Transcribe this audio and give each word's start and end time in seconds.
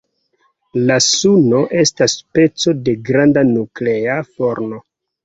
La 0.91 0.95
Suno 1.07 1.59
estas 1.81 2.15
speco 2.21 2.73
de 2.87 2.95
granda 3.11 3.45
nuklea 3.51 4.17
forno. 4.39 4.81